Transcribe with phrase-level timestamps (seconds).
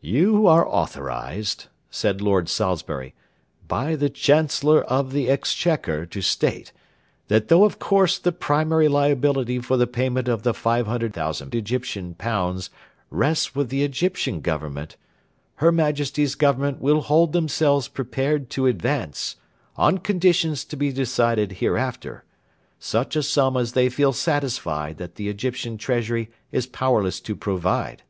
[0.00, 3.14] 'You are authorised,' said Lord Salisbury,
[3.66, 6.70] 'by the Chancellor of the Exchequer to state
[7.26, 12.68] that though of course the primary liability for the payment of the £E500,000
[13.10, 14.96] rests with the Egyptian Government,
[15.56, 19.34] her Majesty's Government will hold themselves prepared to advance,
[19.74, 22.22] on conditions to be decided hereafter,
[22.78, 28.04] such a sum as they feel satisfied that the Egyptian Treasury is powerless to provide.'